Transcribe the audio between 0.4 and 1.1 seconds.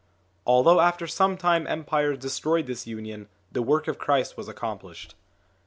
Although after